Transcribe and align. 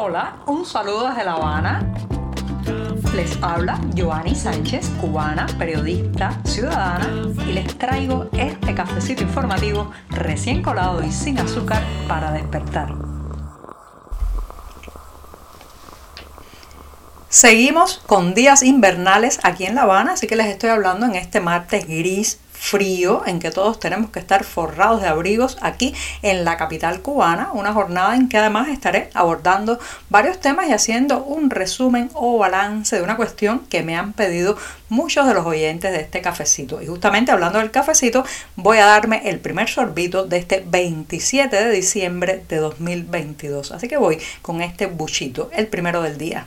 Hola, 0.00 0.36
un 0.46 0.64
saludo 0.64 1.08
desde 1.08 1.24
La 1.24 1.32
Habana. 1.32 1.92
Les 3.16 3.36
habla 3.42 3.80
Joanny 3.96 4.32
Sánchez, 4.32 4.90
cubana, 5.00 5.48
periodista, 5.58 6.40
ciudadana, 6.44 7.10
y 7.44 7.52
les 7.52 7.76
traigo 7.76 8.28
este 8.32 8.76
cafecito 8.76 9.24
informativo 9.24 9.90
recién 10.10 10.62
colado 10.62 11.02
y 11.02 11.10
sin 11.10 11.40
azúcar 11.40 11.82
para 12.06 12.30
despertar. 12.30 12.94
Seguimos 17.28 18.00
con 18.06 18.34
días 18.34 18.62
invernales 18.62 19.40
aquí 19.42 19.64
en 19.64 19.74
La 19.74 19.82
Habana, 19.82 20.12
así 20.12 20.28
que 20.28 20.36
les 20.36 20.46
estoy 20.46 20.70
hablando 20.70 21.06
en 21.06 21.16
este 21.16 21.40
martes 21.40 21.88
gris 21.88 22.38
frío 22.68 23.22
en 23.26 23.38
que 23.38 23.50
todos 23.50 23.80
tenemos 23.80 24.10
que 24.10 24.20
estar 24.20 24.44
forrados 24.44 25.00
de 25.00 25.08
abrigos 25.08 25.56
aquí 25.60 25.94
en 26.22 26.44
la 26.44 26.56
capital 26.56 27.00
cubana, 27.00 27.50
una 27.52 27.72
jornada 27.72 28.14
en 28.14 28.28
que 28.28 28.36
además 28.36 28.68
estaré 28.68 29.10
abordando 29.14 29.78
varios 30.10 30.38
temas 30.40 30.68
y 30.68 30.72
haciendo 30.72 31.22
un 31.24 31.50
resumen 31.50 32.10
o 32.14 32.38
balance 32.38 32.96
de 32.96 33.02
una 33.02 33.16
cuestión 33.16 33.60
que 33.70 33.82
me 33.82 33.96
han 33.96 34.12
pedido 34.12 34.56
muchos 34.88 35.26
de 35.26 35.34
los 35.34 35.46
oyentes 35.46 35.92
de 35.92 36.00
este 36.00 36.20
cafecito. 36.20 36.82
Y 36.82 36.86
justamente 36.86 37.32
hablando 37.32 37.58
del 37.58 37.70
cafecito, 37.70 38.24
voy 38.56 38.78
a 38.78 38.86
darme 38.86 39.22
el 39.28 39.40
primer 39.40 39.68
sorbito 39.68 40.24
de 40.24 40.36
este 40.38 40.64
27 40.66 41.56
de 41.56 41.70
diciembre 41.70 42.44
de 42.48 42.56
2022. 42.56 43.72
Así 43.72 43.88
que 43.88 43.96
voy 43.96 44.18
con 44.42 44.60
este 44.60 44.86
buchito, 44.86 45.50
el 45.54 45.68
primero 45.68 46.02
del 46.02 46.18
día. 46.18 46.46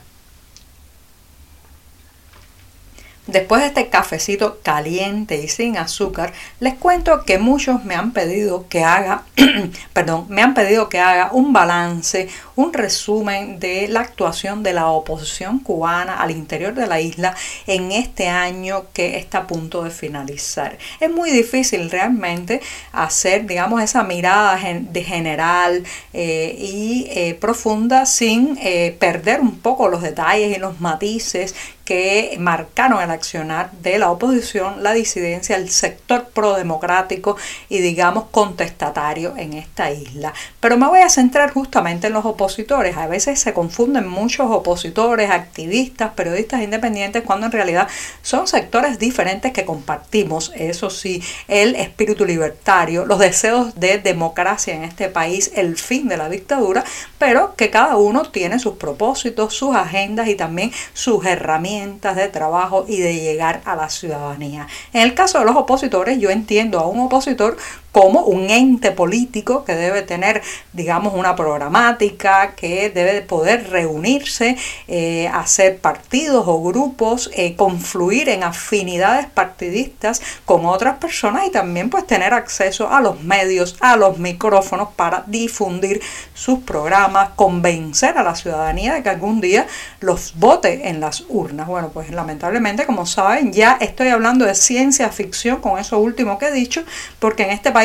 Después 3.28 3.62
de 3.62 3.68
este 3.68 3.90
cafecito 3.90 4.60
caliente 4.64 5.42
y 5.42 5.48
sin 5.48 5.78
azúcar, 5.78 6.34
les 6.60 6.74
cuento 6.74 7.24
que 7.24 7.38
muchos 7.38 7.84
me 7.86 7.94
han 7.94 8.14
pedido 8.14 8.68
que 8.68 8.84
haga, 8.84 9.24
perdón, 9.94 10.26
me 10.30 10.42
han 10.42 10.56
pedido 10.56 10.90
que 10.90 11.00
haga 11.00 11.30
un 11.32 11.54
balance, 11.54 12.30
un 12.62 12.74
resumen 12.74 13.60
de 13.60 13.88
la 13.88 14.02
actuación 14.02 14.64
de 14.64 14.74
la 14.74 14.88
oposición 14.88 15.60
cubana 15.60 16.22
al 16.22 16.32
interior 16.32 16.74
de 16.74 16.88
la 16.88 17.02
isla 17.02 17.36
en 17.66 17.92
este 17.92 18.28
año 18.28 18.86
que 18.94 19.18
está 19.18 19.40
a 19.40 19.48
punto 19.48 19.84
de 19.84 19.90
finalizar. 19.90 20.78
Es 21.00 21.10
muy 21.10 21.32
difícil 21.32 21.90
realmente 21.90 22.62
hacer, 22.92 23.48
digamos, 23.48 23.82
esa 23.82 24.04
mirada 24.04 24.60
de 24.80 25.04
general 25.04 25.84
eh, 26.14 26.56
y 26.58 27.08
eh, 27.10 27.34
profunda 27.40 28.06
sin 28.06 28.58
eh, 28.62 28.96
perder 29.00 29.42
un 29.42 29.60
poco 29.60 29.88
los 29.88 30.02
detalles 30.02 30.56
y 30.56 30.60
los 30.60 30.80
matices 30.80 31.56
que 31.84 32.38
marcaron 32.40 33.02
el 33.02 33.12
accionar 33.12 33.72
de 33.72 34.00
la 34.00 34.12
oposición, 34.12 34.84
la 34.84 34.94
disidencia, 34.94 35.58
el 35.58 35.70
sector 35.70 36.30
prodemocrático 36.30 37.36
y 37.70 37.80
digamos 37.80 38.26
contestatario 38.32 39.36
en 39.36 39.54
esta 39.54 39.92
isla. 39.92 40.34
Pero 40.60 40.78
me 40.78 40.88
voy 40.88 41.00
a 41.00 41.10
centrar 41.10 41.52
justamente 41.52 42.08
en 42.08 42.14
los 42.14 42.24
opositores. 42.24 42.51
A 42.96 43.08
veces 43.08 43.40
se 43.40 43.54
confunden 43.54 44.08
muchos 44.08 44.50
opositores, 44.52 45.30
activistas, 45.30 46.12
periodistas 46.12 46.62
independientes, 46.62 47.24
cuando 47.24 47.46
en 47.46 47.52
realidad 47.52 47.88
son 48.22 48.48
sectores 48.48 49.00
diferentes 49.00 49.52
que 49.52 49.66
compartimos, 49.66 50.52
eso 50.56 50.90
sí, 50.90 51.24
el 51.48 51.76
espíritu 51.76 52.26
libertario, 52.26 53.06
los 53.06 53.20
deseos 53.20 53.76
de 53.76 53.98
democracia 54.00 54.76
en 54.76 54.84
este 54.84 55.08
país, 55.08 55.52
el 55.56 55.78
fin 55.78 56.08
de 56.08 56.18
la 56.18 56.30
dictadura, 56.30 56.84
pero 57.18 57.56
que 57.56 57.70
cada 57.70 57.98
uno 57.98 58.24
tiene 58.24 58.60
sus 58.60 58.76
propósitos, 58.76 59.54
sus 59.54 59.76
agendas 59.76 60.28
y 60.28 60.36
también 60.36 60.72
sus 60.94 61.26
herramientas 61.26 62.16
de 62.16 62.28
trabajo 62.28 62.86
y 62.88 63.00
de 63.00 63.16
llegar 63.16 63.62
a 63.66 63.76
la 63.76 63.90
ciudadanía. 63.90 64.68
En 64.94 65.02
el 65.02 65.14
caso 65.14 65.40
de 65.40 65.46
los 65.46 65.56
opositores, 65.56 66.20
yo 66.20 66.30
entiendo 66.30 66.80
a 66.80 66.88
un 66.88 67.00
opositor 67.00 67.58
como 67.92 68.22
un 68.22 68.50
ente 68.50 68.92
político 68.92 69.66
que 69.66 69.76
debe 69.76 70.02
tener, 70.02 70.42
digamos, 70.74 71.14
una 71.14 71.36
programática, 71.36 72.54
que 72.56 72.90
debe 72.90 73.22
poder 73.22 73.70
reunirse, 73.70 74.58
eh, 74.88 75.30
hacer 75.34 75.80
partidos 75.80 76.46
o 76.48 76.62
grupos, 76.62 77.30
eh, 77.34 77.56
confluir 77.56 78.30
en 78.30 78.44
afinidades 78.44 79.28
partidistas 79.28 80.22
con 80.46 80.66
otras 80.66 80.98
personas 80.98 81.48
y 81.48 81.52
también 81.52 81.90
pues 81.90 82.08
tener 82.08 82.34
acceso 82.34 82.90
a 82.90 83.02
los 83.02 83.22
medios, 83.24 83.76
a 83.82 83.98
los 83.98 84.18
micrófonos 84.18 84.90
para 84.96 85.24
difundir 85.28 86.02
sus 86.34 86.60
programas, 86.60 87.32
convencer 87.36 88.18
a 88.18 88.24
la 88.24 88.36
ciudadanía 88.36 88.94
de 88.94 89.04
que 89.04 89.10
algún 89.10 89.42
día 89.42 89.68
los 90.00 90.34
vote 90.38 90.88
en 90.88 91.00
las 91.00 91.26
urnas. 91.28 91.68
Bueno, 91.68 91.90
pues 91.90 92.10
lamentablemente, 92.12 92.86
como 92.86 93.06
saben, 93.06 93.52
ya 93.52 93.78
estoy 93.82 94.08
hablando 94.08 94.46
de 94.46 94.56
ciencia 94.56 95.10
ficción 95.10 95.58
con 95.58 95.78
eso 95.78 96.00
último 96.00 96.38
que 96.38 96.48
he 96.48 96.52
dicho, 96.52 96.84
porque 97.20 97.44
en 97.44 97.52
este 97.52 97.72
país 97.72 97.81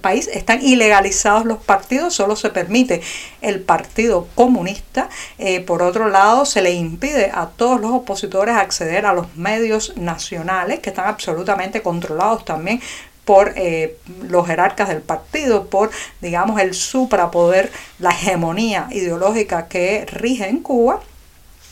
país 0.00 0.28
están 0.32 0.64
ilegalizados 0.64 1.44
los 1.44 1.58
partidos, 1.58 2.14
solo 2.14 2.36
se 2.36 2.50
permite 2.50 3.00
el 3.40 3.60
Partido 3.60 4.28
Comunista. 4.34 5.08
Eh, 5.38 5.60
por 5.60 5.82
otro 5.82 6.08
lado, 6.08 6.44
se 6.44 6.62
le 6.62 6.72
impide 6.72 7.30
a 7.32 7.46
todos 7.46 7.80
los 7.80 7.92
opositores 7.92 8.56
acceder 8.56 9.06
a 9.06 9.12
los 9.12 9.36
medios 9.36 9.96
nacionales, 9.96 10.80
que 10.80 10.90
están 10.90 11.06
absolutamente 11.06 11.82
controlados 11.82 12.44
también 12.44 12.80
por 13.24 13.52
eh, 13.56 13.98
los 14.28 14.46
jerarcas 14.46 14.88
del 14.88 15.00
partido, 15.00 15.66
por, 15.66 15.90
digamos, 16.20 16.60
el 16.60 16.74
suprapoder, 16.74 17.70
la 17.98 18.10
hegemonía 18.10 18.88
ideológica 18.90 19.68
que 19.68 20.06
rige 20.06 20.48
en 20.48 20.60
Cuba. 20.60 21.00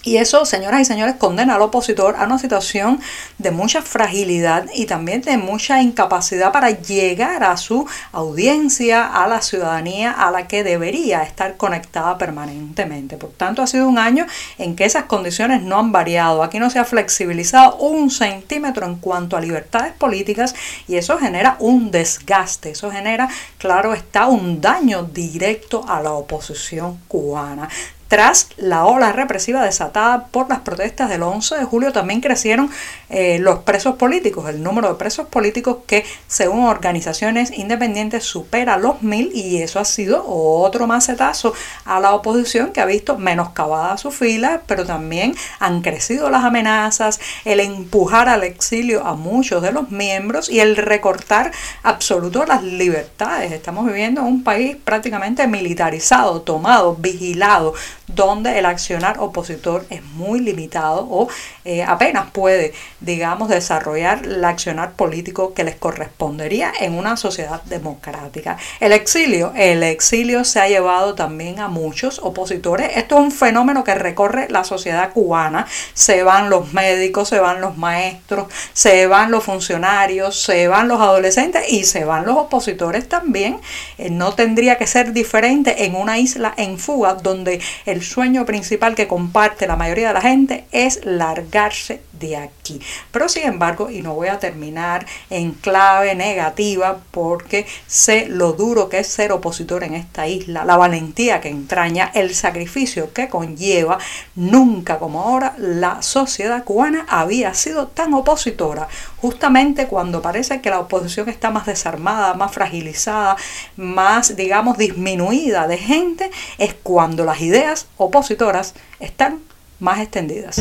Y 0.03 0.17
eso, 0.17 0.47
señoras 0.47 0.81
y 0.81 0.85
señores, 0.87 1.17
condena 1.17 1.57
al 1.57 1.63
opositor 1.63 2.17
a 2.17 2.25
una 2.25 2.39
situación 2.39 3.01
de 3.37 3.51
mucha 3.51 3.83
fragilidad 3.83 4.65
y 4.75 4.87
también 4.87 5.21
de 5.21 5.37
mucha 5.37 5.83
incapacidad 5.83 6.53
para 6.53 6.71
llegar 6.71 7.45
a 7.45 7.59
su 7.59 7.87
audiencia, 8.13 9.07
a 9.07 9.29
la 9.29 9.43
ciudadanía 9.43 10.11
a 10.11 10.31
la 10.31 10.49
que 10.49 10.65
debería 10.65 11.23
estar 11.23 11.59
conectada 11.59 12.17
permanentemente. 12.17 13.19
Por 13.19 13.31
tanto, 13.33 13.61
ha 13.61 13.67
sido 13.67 13.89
un 13.89 13.99
año 13.99 14.27
en 14.57 14.75
que 14.75 14.87
esas 14.87 15.05
condiciones 15.05 15.63
no 15.63 15.79
han 15.79 15.93
variado. 15.93 16.43
Aquí 16.43 16.59
no 16.59 16.71
se 16.71 16.79
ha 16.79 16.87
flexibilizado 16.87 17.77
un 17.77 18.11
centímetro 18.11 18.87
en 18.87 18.97
cuanto 18.97 19.37
a 19.37 19.41
libertades 19.41 19.93
políticas 19.93 20.55
y 20.89 20.97
eso 20.97 21.19
genera 21.19 21.57
un 21.59 21.91
desgaste, 21.91 22.71
eso 22.71 22.91
genera, 22.91 23.29
claro 23.59 23.93
está, 23.93 24.29
un 24.29 24.63
daño 24.63 25.03
directo 25.03 25.85
a 25.87 26.01
la 26.01 26.13
oposición 26.13 27.01
cubana. 27.07 27.69
Tras 28.11 28.49
la 28.57 28.87
ola 28.87 29.13
represiva 29.13 29.63
desatada 29.63 30.27
por 30.33 30.49
las 30.49 30.59
protestas 30.59 31.09
del 31.09 31.23
11 31.23 31.59
de 31.59 31.65
julio, 31.65 31.93
también 31.93 32.21
crecieron 32.21 32.69
eh, 33.09 33.39
los 33.39 33.61
presos 33.61 33.95
políticos. 33.95 34.49
El 34.49 34.65
número 34.65 34.89
de 34.89 34.97
presos 34.97 35.29
políticos 35.29 35.77
que, 35.87 36.05
según 36.27 36.65
organizaciones 36.65 37.57
independientes, 37.57 38.25
supera 38.25 38.79
los 38.79 39.03
mil 39.03 39.31
y 39.33 39.59
eso 39.59 39.79
ha 39.79 39.85
sido 39.85 40.25
otro 40.27 40.89
macetazo 40.89 41.55
a 41.85 42.01
la 42.01 42.13
oposición 42.13 42.73
que 42.73 42.81
ha 42.81 42.85
visto 42.85 43.17
menoscabada 43.17 43.97
su 43.97 44.11
fila, 44.11 44.63
pero 44.67 44.85
también 44.85 45.37
han 45.61 45.81
crecido 45.81 46.31
las 46.31 46.43
amenazas, 46.43 47.21
el 47.45 47.61
empujar 47.61 48.29
al 48.29 48.43
exilio 48.43 49.07
a 49.07 49.15
muchos 49.15 49.63
de 49.63 49.71
los 49.71 49.93
miembros 49.93 50.51
y 50.51 50.59
el 50.59 50.75
recortar 50.77 51.53
absoluto 51.85 52.45
las 52.45 52.65
libertades. 52.65 53.53
Estamos 53.53 53.87
viviendo 53.87 54.23
en 54.23 54.27
un 54.27 54.43
país 54.43 54.77
prácticamente 54.83 55.47
militarizado, 55.47 56.41
tomado, 56.41 56.97
vigilado 56.97 57.73
donde 58.15 58.59
el 58.59 58.67
accionar 58.67 59.19
opositor 59.19 59.87
es 59.91 60.03
muy 60.03 60.41
limitado 60.41 61.07
o 61.11 61.29
eh, 61.65 61.83
apenas 61.83 62.31
puede, 62.31 62.73
digamos, 63.01 63.49
desarrollar 63.49 64.25
el 64.25 64.45
accionar 64.45 64.93
político 64.93 65.55
que 65.55 65.65
les 65.65 65.77
correspondería 65.77 66.73
en 66.81 66.95
una 66.95 67.17
sociedad 67.17 67.63
democrática. 67.65 68.57
El 68.81 68.93
exilio, 68.93 69.53
el 69.57 69.83
exilio 69.83 70.45
se 70.45 70.61
ha 70.61 70.69
llevado 70.69 71.15
también 71.15 71.61
a 71.61 71.69
muchos 71.69 72.19
opositores. 72.19 72.97
Esto 72.97 73.17
es 73.17 73.23
un 73.23 73.33
fenómeno 73.33 73.85
que 73.85 73.95
recorre 73.95 74.49
la 74.51 74.65
sociedad 74.65 75.13
cubana. 75.13 75.67
Se 75.95 76.23
van 76.23 76.51
los 76.51 76.73
médicos, 76.73 77.29
se 77.29 77.39
van 77.39 77.61
los 77.61 77.77
maestros, 77.77 78.47
se 78.73 79.07
van 79.07 79.31
los 79.31 79.45
funcionarios, 79.45 80.41
se 80.43 80.69
van 80.69 80.89
los 80.89 81.01
adolescentes 81.01 81.71
y 81.71 81.85
se 81.85 82.05
van 82.05 82.27
los 82.27 82.37
opositores 82.37 83.09
también. 83.09 83.61
Eh, 83.99 84.11
no 84.11 84.33
tendría 84.33 84.79
que 84.79 84.87
ser 84.87 85.13
diferente 85.13 85.85
en 85.85 85.95
una 85.95 86.19
isla 86.19 86.55
en 86.57 86.79
fuga 86.79 87.15
donde 87.15 87.61
el 87.87 88.00
el 88.01 88.07
sueño 88.07 88.47
principal 88.47 88.95
que 88.95 89.07
comparte 89.07 89.67
la 89.67 89.77
mayoría 89.77 90.09
de 90.09 90.15
la 90.15 90.23
gente 90.23 90.65
es 90.73 91.05
largarse 91.05 92.01
de 92.19 92.37
aquí. 92.37 92.81
Pero 93.11 93.29
sin 93.29 93.45
embargo, 93.45 93.91
y 93.91 94.01
no 94.01 94.15
voy 94.15 94.29
a 94.29 94.39
terminar 94.39 95.07
en 95.29 95.53
clave 95.53 96.15
negativa 96.15 97.01
porque 97.11 97.67
sé 97.87 98.27
lo 98.27 98.53
duro 98.53 98.89
que 98.89 99.01
es 99.01 99.07
ser 99.07 99.33
opositor 99.33 99.85
en 99.85 99.95
esta 99.95 100.27
isla, 100.27 100.65
la 100.65 100.77
valentía 100.77 101.41
que 101.41 101.49
entraña, 101.49 102.11
el 102.15 102.35
sacrificio 102.35 103.13
que 103.13 103.29
conlleva, 103.29 103.99
nunca 104.35 104.99
como 104.99 105.23
ahora 105.23 105.55
la 105.59 106.01
sociedad 106.01 106.65
cubana 106.65 107.05
había 107.09 107.53
sido 107.53 107.89
tan 107.89 108.15
opositora, 108.15 108.89
justamente 109.19 109.87
cuando 109.87 110.23
parece 110.23 110.61
que 110.61 110.71
la 110.71 110.81
oposición 110.81 111.29
está 111.29 111.51
más 111.51 111.67
desarmada, 111.67 112.35
más 112.35 112.53
fragilizada, 112.53 113.37
más, 113.77 114.37
digamos, 114.37 114.79
disminuida 114.79 115.67
de 115.67 115.77
gente, 115.77 116.31
es 116.57 116.75
cuando 116.83 117.25
las 117.25 117.41
ideas 117.41 117.80
opositoras 117.97 118.75
están 118.99 119.41
más 119.79 120.01
extendidas. 120.01 120.61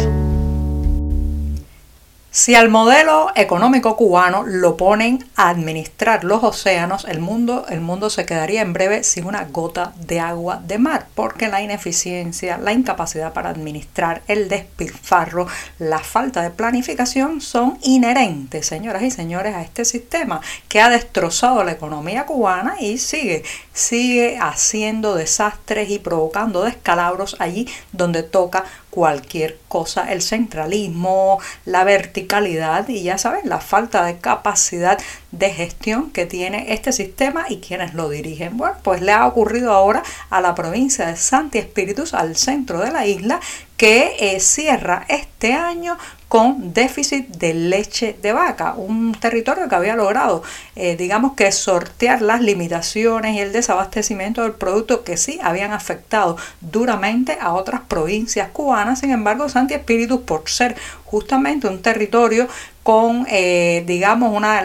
Si 2.31 2.53
al 2.53 2.69
modelo 2.69 3.31
económico 3.33 3.97
cubano 3.97 4.43
lo 4.45 4.77
ponen 4.77 5.27
a 5.35 5.49
administrar 5.49 6.23
los 6.23 6.43
océanos, 6.43 7.05
el 7.05 7.19
mundo, 7.19 7.65
el 7.69 7.81
mundo 7.81 8.11
se 8.11 8.27
quedaría 8.27 8.61
en 8.61 8.71
breve 8.71 9.03
sin 9.03 9.25
una 9.25 9.45
gota 9.45 9.93
de 9.99 10.19
agua 10.19 10.61
de 10.63 10.77
mar, 10.77 11.07
porque 11.15 11.47
la 11.47 11.63
ineficiencia, 11.63 12.59
la 12.59 12.71
incapacidad 12.71 13.33
para 13.33 13.49
administrar, 13.49 14.21
el 14.27 14.47
despilfarro, 14.47 15.47
la 15.79 15.97
falta 15.97 16.43
de 16.43 16.51
planificación 16.51 17.41
son 17.41 17.79
inherentes, 17.81 18.67
señoras 18.67 19.01
y 19.01 19.09
señores, 19.09 19.55
a 19.55 19.63
este 19.63 19.83
sistema 19.83 20.39
que 20.67 20.81
ha 20.81 20.89
destrozado 20.89 21.63
la 21.63 21.71
economía 21.71 22.27
cubana 22.27 22.75
y 22.79 22.99
sigue, 22.99 23.43
sigue 23.73 24.37
haciendo 24.39 25.15
desastres 25.15 25.89
y 25.89 25.97
provocando 25.97 26.63
descalabros 26.63 27.37
allí 27.39 27.67
donde 27.91 28.21
toca 28.21 28.65
cualquier 28.89 29.57
cosa, 29.68 30.12
el 30.12 30.21
centralismo, 30.21 31.39
la 31.65 31.83
verticalidad 31.83 32.88
y 32.89 33.03
ya 33.03 33.18
saben, 33.18 33.47
la 33.47 33.59
falta 33.59 34.03
de 34.03 34.18
capacidad 34.18 35.00
de 35.31 35.51
gestión 35.51 36.12
que 36.12 36.25
tiene 36.25 36.74
este 36.74 36.91
sistema 36.91 37.45
y 37.50 37.57
quienes 37.57 37.94
lo 37.94 38.09
dirigen. 38.09 38.57
Bueno, 38.57 38.75
pues 38.83 39.01
le 39.01 39.12
ha 39.12 39.27
ocurrido 39.27 39.71
ahora 39.71 40.03
a 40.30 40.41
la 40.41 40.56
provincia 40.56 41.07
de 41.07 41.15
Santi 41.18 41.59
Espíritus, 41.59 42.13
al 42.13 42.36
centro 42.36 42.80
de 42.80 42.91
la 42.91 43.06
isla, 43.06 43.39
que 43.79 44.17
eh, 44.19 44.41
cierra 44.41 45.05
este 45.07 45.53
año 45.53 45.97
con 46.27 46.73
déficit 46.73 47.29
de 47.37 47.53
leche 47.53 48.13
de 48.21 48.33
vaca, 48.33 48.73
un 48.75 49.13
territorio 49.13 49.69
que 49.69 49.75
había 49.75 49.95
logrado, 49.95 50.43
eh, 50.75 50.97
digamos 50.97 51.33
que 51.33 51.49
sortear 51.53 52.21
las 52.21 52.41
limitaciones 52.41 53.35
y 53.35 53.39
el 53.39 53.53
desabastecimiento 53.53 54.43
del 54.43 54.51
producto 54.51 55.05
que 55.05 55.15
sí 55.15 55.39
habían 55.41 55.71
afectado 55.71 56.35
duramente 56.59 57.37
a 57.39 57.53
otras 57.53 57.79
provincias 57.87 58.49
cubanas. 58.49 58.99
Sin 58.99 59.11
embargo, 59.11 59.47
Santi 59.47 59.75
Espíritus, 59.75 60.19
por 60.19 60.49
ser 60.49 60.75
justamente 61.05 61.67
un 61.67 61.81
territorio 61.81 62.49
con, 62.89 63.27
eh, 63.30 63.83
digamos, 63.86 64.36
una 64.36 64.63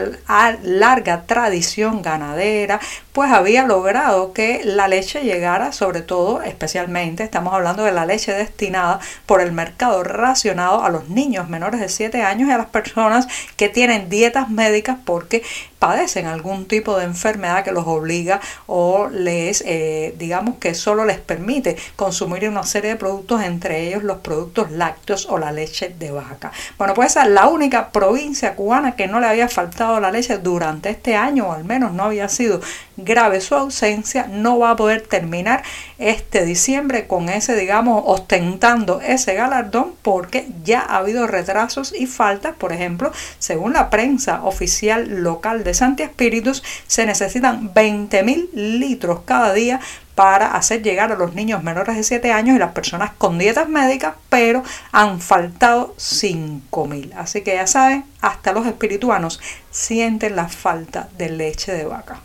larga 0.62 1.26
tradición 1.26 2.00
ganadera, 2.00 2.80
pues 3.12 3.30
había 3.30 3.66
logrado 3.66 4.32
que 4.32 4.62
la 4.64 4.88
leche 4.88 5.24
llegara, 5.24 5.72
sobre 5.72 6.00
todo, 6.00 6.40
especialmente, 6.40 7.22
estamos 7.22 7.52
hablando 7.52 7.84
de 7.84 7.92
la 7.92 8.06
leche 8.06 8.32
destinada 8.32 8.98
por 9.26 9.42
el 9.42 9.52
mercado 9.52 10.02
racionado 10.04 10.82
a 10.82 10.88
los 10.88 11.10
niños 11.10 11.50
menores 11.50 11.80
de 11.80 11.90
7 11.90 12.22
años 12.22 12.48
y 12.48 12.52
a 12.52 12.56
las 12.56 12.68
personas 12.68 13.28
que 13.56 13.68
tienen 13.68 14.08
dietas 14.08 14.48
médicas 14.48 14.96
porque 15.04 15.42
padecen 15.84 16.24
algún 16.24 16.64
tipo 16.64 16.96
de 16.96 17.04
enfermedad 17.04 17.62
que 17.62 17.70
los 17.70 17.86
obliga 17.86 18.40
o 18.66 19.08
les, 19.10 19.62
eh, 19.66 20.14
digamos 20.16 20.56
que 20.56 20.72
solo 20.72 21.04
les 21.04 21.18
permite 21.18 21.76
consumir 21.94 22.48
una 22.48 22.62
serie 22.62 22.92
de 22.92 22.96
productos, 22.96 23.42
entre 23.42 23.86
ellos 23.86 24.02
los 24.02 24.16
productos 24.20 24.70
lácteos 24.70 25.26
o 25.28 25.36
la 25.36 25.52
leche 25.52 25.94
de 25.98 26.10
vaca. 26.10 26.52
Bueno, 26.78 26.94
pues 26.94 27.10
esa 27.10 27.24
es 27.24 27.32
la 27.32 27.48
única 27.48 27.90
provincia 27.90 28.54
cubana 28.54 28.96
que 28.96 29.08
no 29.08 29.20
le 29.20 29.26
había 29.26 29.46
faltado 29.46 30.00
la 30.00 30.10
leche 30.10 30.38
durante 30.38 30.88
este 30.88 31.16
año, 31.16 31.48
o 31.48 31.52
al 31.52 31.64
menos 31.64 31.92
no 31.92 32.04
había 32.04 32.30
sido 32.30 32.62
grave 32.96 33.42
su 33.42 33.54
ausencia, 33.54 34.26
no 34.26 34.58
va 34.58 34.70
a 34.70 34.76
poder 34.76 35.02
terminar 35.02 35.64
este 35.98 36.46
diciembre 36.46 37.06
con 37.06 37.28
ese, 37.28 37.56
digamos, 37.56 38.02
ostentando 38.06 39.02
ese 39.02 39.34
galardón 39.34 39.92
porque 40.00 40.46
ya 40.64 40.80
ha 40.80 40.96
habido 40.96 41.26
retrasos 41.26 41.92
y 41.92 42.06
faltas, 42.06 42.54
por 42.54 42.72
ejemplo, 42.72 43.12
según 43.38 43.74
la 43.74 43.90
prensa 43.90 44.44
oficial 44.44 45.22
local 45.22 45.62
de 45.62 45.73
Santi 45.74 46.02
Espíritus, 46.02 46.62
se 46.86 47.06
necesitan 47.06 47.72
20.000 47.74 48.50
litros 48.52 49.20
cada 49.24 49.52
día 49.52 49.80
para 50.14 50.54
hacer 50.54 50.82
llegar 50.82 51.10
a 51.10 51.16
los 51.16 51.34
niños 51.34 51.62
menores 51.62 51.96
de 51.96 52.04
7 52.04 52.32
años 52.32 52.56
y 52.56 52.58
las 52.58 52.72
personas 52.72 53.12
con 53.18 53.38
dietas 53.38 53.68
médicas, 53.68 54.14
pero 54.28 54.62
han 54.92 55.20
faltado 55.20 55.94
5.000. 55.96 57.12
Así 57.16 57.42
que 57.42 57.54
ya 57.54 57.66
saben, 57.66 58.04
hasta 58.20 58.52
los 58.52 58.66
espirituanos 58.66 59.40
sienten 59.70 60.36
la 60.36 60.48
falta 60.48 61.08
de 61.18 61.30
leche 61.30 61.72
de 61.72 61.84
vaca. 61.84 62.20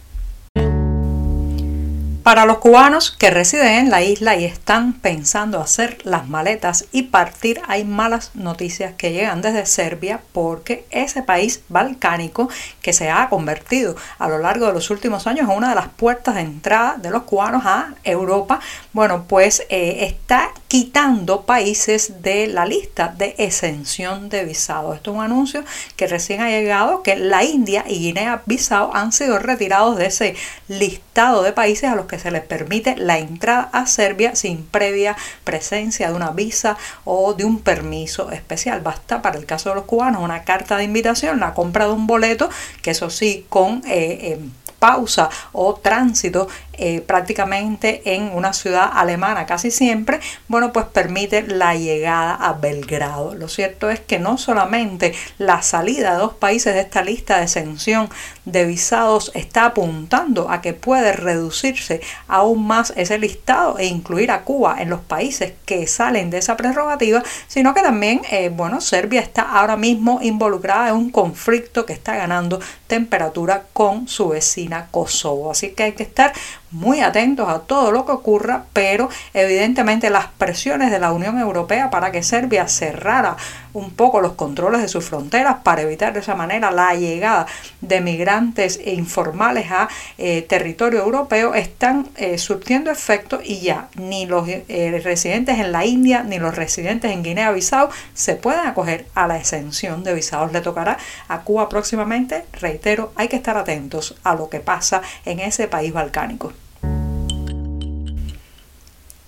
Para 2.23 2.45
los 2.45 2.57
cubanos 2.57 3.11
que 3.11 3.29
residen 3.29 3.67
en 3.67 3.89
la 3.89 4.01
isla 4.01 4.35
y 4.35 4.43
están 4.43 4.93
pensando 4.93 5.61
hacer 5.61 5.99
las 6.03 6.27
maletas 6.27 6.85
y 6.91 7.03
partir, 7.03 7.61
hay 7.65 7.85
malas 7.85 8.31
noticias 8.33 8.93
que 8.97 9.13
llegan 9.13 9.41
desde 9.41 9.65
Serbia 9.65 10.19
porque 10.33 10.85
ese 10.91 11.23
país 11.23 11.61
balcánico 11.69 12.49
que 12.81 12.91
se 12.91 13.09
ha 13.09 13.29
convertido 13.29 13.95
a 14.17 14.27
lo 14.27 14.37
largo 14.37 14.67
de 14.67 14.73
los 14.73 14.89
últimos 14.89 15.27
años 15.27 15.49
en 15.49 15.55
una 15.55 15.69
de 15.69 15.75
las 15.75 15.87
puertas 15.87 16.35
de 16.35 16.41
entrada 16.41 16.97
de 16.97 17.09
los 17.09 17.23
cubanos 17.23 17.63
a 17.65 17.93
Europa, 18.03 18.59
bueno, 18.91 19.23
pues 19.27 19.63
eh, 19.69 19.99
está 20.01 20.51
quitando 20.67 21.45
países 21.45 22.21
de 22.21 22.47
la 22.47 22.65
lista 22.65 23.07
de 23.07 23.33
exención 23.37 24.29
de 24.29 24.43
visado. 24.43 24.93
Esto 24.93 25.11
es 25.11 25.17
un 25.17 25.23
anuncio 25.23 25.63
que 25.95 26.05
recién 26.05 26.41
ha 26.41 26.49
llegado 26.49 27.01
que 27.01 27.15
la 27.15 27.43
India 27.43 27.85
y 27.87 27.99
Guinea-Bissau 27.99 28.91
han 28.93 29.13
sido 29.13 29.39
retirados 29.39 29.97
de 29.97 30.07
ese 30.07 30.35
listado 30.67 31.43
de 31.43 31.53
países 31.53 31.89
a 31.89 31.95
los 31.95 32.08
que 32.09 32.19
se 32.19 32.31
les 32.31 32.43
permite 32.43 32.97
la 32.97 33.19
entrada 33.19 33.69
a 33.71 33.85
Serbia 33.85 34.35
sin 34.35 34.65
previa 34.65 35.15
presencia 35.45 36.09
de 36.09 36.15
una 36.15 36.31
visa 36.31 36.77
o 37.05 37.33
de 37.33 37.45
un 37.45 37.59
permiso 37.59 38.31
especial. 38.31 38.81
Basta 38.81 39.21
para 39.21 39.37
el 39.37 39.45
caso 39.45 39.69
de 39.69 39.75
los 39.75 39.85
cubanos 39.85 40.21
una 40.21 40.43
carta 40.43 40.75
de 40.75 40.83
invitación, 40.83 41.39
la 41.39 41.53
compra 41.53 41.85
de 41.85 41.93
un 41.93 42.07
boleto, 42.07 42.49
que 42.81 42.91
eso 42.91 43.09
sí, 43.09 43.45
con 43.47 43.81
eh, 43.85 44.39
pausa 44.79 45.29
o 45.51 45.75
tránsito 45.75 46.47
eh, 46.79 47.01
prácticamente 47.01 48.01
en 48.15 48.31
una 48.33 48.53
ciudad 48.53 48.89
alemana 48.93 49.45
casi 49.45 49.71
siempre, 49.71 50.19
bueno, 50.47 50.71
pues 50.71 50.85
permite 50.85 51.43
la 51.43 51.75
llegada 51.75 52.35
a 52.35 52.53
Belgrado. 52.53 53.35
Lo 53.35 53.47
cierto 53.47 53.89
es 53.89 53.99
que 53.99 54.19
no 54.19 54.37
solamente 54.37 55.13
la 55.37 55.61
salida 55.61 56.13
de 56.13 56.19
dos 56.19 56.33
países 56.33 56.73
de 56.73 56.81
esta 56.81 57.03
lista 57.03 57.37
de 57.37 57.43
exención 57.43 58.09
de 58.45 58.65
visados 58.65 59.31
está 59.35 59.65
apuntando 59.65 60.49
a 60.49 60.61
que 60.61 60.73
puede 60.73 61.13
reducirse 61.13 62.01
aún 62.27 62.65
más 62.65 62.93
ese 62.95 63.17
listado 63.17 63.77
e 63.77 63.85
incluir 63.85 64.31
a 64.31 64.43
Cuba 64.43 64.77
en 64.79 64.89
los 64.89 65.01
países 65.01 65.53
que 65.65 65.85
salen 65.87 66.29
de 66.29 66.39
esa 66.39 66.57
prerrogativa, 66.57 67.23
sino 67.47 67.73
que 67.73 67.81
también, 67.81 68.21
eh, 68.31 68.49
bueno, 68.49 68.81
Serbia 68.81 69.21
está 69.21 69.41
ahora 69.41 69.75
mismo 69.75 70.19
involucrada 70.21 70.89
en 70.89 70.95
un 70.95 71.09
conflicto 71.11 71.85
que 71.85 71.93
está 71.93 72.15
ganando 72.15 72.59
temperatura 72.87 73.65
con 73.73 74.07
su 74.07 74.29
vecina 74.29 74.87
Kosovo. 74.91 75.51
Así 75.51 75.71
que 75.71 75.83
hay 75.83 75.91
que 75.93 76.03
estar 76.03 76.33
muy 76.71 77.01
atentos 77.01 77.49
a 77.49 77.59
todo 77.59 77.91
lo 77.91 78.05
que 78.05 78.11
ocurra, 78.11 78.65
pero 78.73 79.09
evidentemente 79.33 80.09
las 80.09 80.27
presiones 80.27 80.91
de 80.91 80.99
la 80.99 81.11
Unión 81.11 81.39
Europea 81.39 81.89
para 81.89 82.11
que 82.11 82.23
Serbia 82.23 82.67
cerrara 82.67 83.37
un 83.73 83.91
poco 83.91 84.21
los 84.21 84.33
controles 84.33 84.81
de 84.81 84.87
sus 84.87 85.05
fronteras 85.05 85.57
para 85.63 85.81
evitar 85.81 86.13
de 86.13 86.19
esa 86.19 86.35
manera 86.35 86.71
la 86.71 86.93
llegada 86.95 87.47
de 87.81 88.01
migrantes 88.01 88.79
informales 88.85 89.71
a 89.71 89.89
eh, 90.17 90.41
territorio 90.41 91.01
europeo 91.01 91.53
están 91.53 92.07
eh, 92.15 92.37
surtiendo 92.37 92.91
efecto 92.91 93.39
y 93.43 93.59
ya 93.59 93.89
ni 93.95 94.25
los 94.25 94.47
eh, 94.47 95.01
residentes 95.03 95.59
en 95.59 95.71
la 95.71 95.85
India 95.85 96.23
ni 96.23 96.39
los 96.39 96.55
residentes 96.55 97.11
en 97.11 97.23
Guinea-Bissau 97.23 97.89
se 98.13 98.35
pueden 98.35 98.67
acoger 98.67 99.05
a 99.15 99.27
la 99.27 99.37
exención 99.37 100.03
de 100.03 100.13
visados. 100.13 100.51
Le 100.51 100.61
tocará 100.61 100.97
a 101.27 101.41
Cuba 101.41 101.69
próximamente, 101.69 102.45
reitero, 102.53 103.11
hay 103.15 103.27
que 103.27 103.35
estar 103.35 103.57
atentos 103.57 104.15
a 104.23 104.35
lo 104.35 104.49
que 104.49 104.59
pasa 104.59 105.01
en 105.25 105.39
ese 105.39 105.67
país 105.67 105.93
balcánico. 105.93 106.53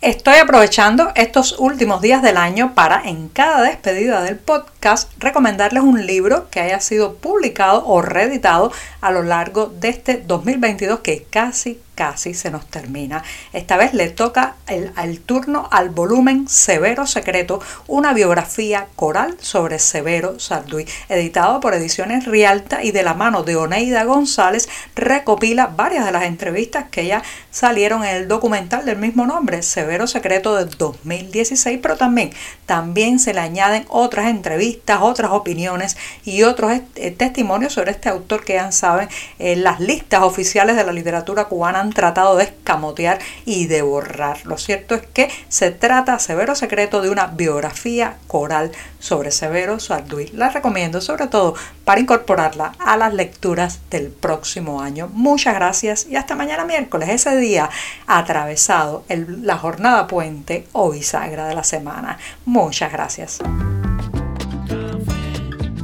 Estoy 0.02 0.40
aprovechando 0.40 1.12
estos 1.14 1.60
últimos 1.60 2.02
días 2.02 2.24
del 2.24 2.36
año 2.36 2.74
para 2.74 3.04
en 3.08 3.30
cada 3.30 3.62
despedida 3.62 4.24
del 4.24 4.36
podcast 4.36 5.12
recomendarles 5.20 5.84
un 5.84 6.08
libro 6.08 6.50
que 6.50 6.60
haya 6.60 6.80
sido 6.80 7.18
publicado 7.18 7.86
o 7.86 8.02
reeditado 8.02 8.72
a 9.00 9.12
lo 9.12 9.22
largo 9.22 9.68
de 9.68 9.90
este 9.90 10.18
2022 10.18 11.02
que 11.02 11.28
casi 11.30 11.80
casi 11.96 12.34
se 12.34 12.52
nos 12.52 12.66
termina. 12.68 13.24
Esta 13.54 13.78
vez 13.78 13.94
le 13.94 14.10
toca 14.10 14.56
el, 14.68 15.20
turno 15.22 15.68
al 15.72 15.90
volumen 15.90 16.48
Severo 16.48 17.06
Secreto, 17.06 17.62
una 17.88 18.14
biografía 18.14 18.88
coral 18.96 19.38
sobre 19.40 19.80
Severo 19.80 20.40
Sarduy, 20.40 20.88
editado 21.10 21.60
por 21.60 21.74
Ediciones 21.74 22.26
Rialta 22.26 22.84
y 22.84 22.92
de 22.92 23.04
la 23.04 23.14
mano 23.14 23.44
de 23.44 23.56
Oneida 23.56 24.04
González, 24.04 24.70
recopila 24.96 25.68
varias 25.68 26.06
de 26.06 26.12
las 26.12 26.24
entrevistas 26.24 26.86
que 26.90 27.06
ya 27.06 27.24
salieron 27.52 28.04
en 28.04 28.16
el 28.16 28.28
documental 28.28 28.86
del 28.86 28.98
mismo 28.98 29.26
nombre, 29.26 29.62
Severo 29.62 30.08
Secreto 30.08 30.56
de 30.56 30.66
2016, 30.66 31.80
pero 31.82 31.98
también, 31.98 32.32
también 32.66 33.20
se 33.20 33.34
le 33.34 33.42
añaden 33.42 33.86
otras 33.90 34.28
entrevistas, 34.28 35.00
otras 35.02 35.32
opiniones 35.32 35.98
y 36.24 36.44
otros 36.44 36.72
eh, 36.96 37.12
testimonios 37.12 37.74
sobre 37.74 37.92
este 37.92 38.10
autor 38.10 38.46
que 38.46 38.54
ya 38.54 38.72
saben 38.72 39.10
en 39.40 39.64
las 39.64 39.80
listas 39.80 40.22
oficiales 40.24 40.76
de 40.76 40.84
la 40.84 40.94
literatura 40.94 41.46
cubana 41.46 41.81
tratado 41.90 42.38
de 42.38 42.44
escamotear 42.46 43.20
y 43.46 43.68
de 43.68 43.82
borrar. 43.82 44.46
Lo 44.46 44.58
cierto 44.58 44.96
es 44.96 45.02
que 45.08 45.30
se 45.50 45.72
trata, 45.72 46.20
Severo 46.20 46.56
Secreto, 46.56 47.02
de 47.02 47.10
una 47.10 47.28
biografía 47.28 48.18
coral 48.28 48.72
sobre 49.00 49.32
Severo 49.32 49.80
Sarduy. 49.80 50.30
La 50.34 50.50
recomiendo 50.50 51.02
sobre 51.02 51.28
todo 51.28 51.56
para 51.84 52.00
incorporarla 52.00 52.74
a 52.80 52.98
las 52.98 53.14
lecturas 53.14 53.80
del 53.90 54.10
próximo 54.10 54.82
año. 54.82 55.10
Muchas 55.12 55.56
gracias 55.56 56.06
y 56.08 56.16
hasta 56.16 56.36
mañana 56.36 56.66
miércoles, 56.66 57.10
ese 57.10 57.36
día 57.38 57.70
atravesado 58.08 59.04
la 59.10 59.58
jornada 59.58 60.08
puente 60.08 60.68
o 60.72 60.92
bisagra 60.92 61.48
de 61.48 61.56
la 61.56 61.64
semana. 61.64 62.18
Muchas 62.46 62.92
gracias. 62.92 63.40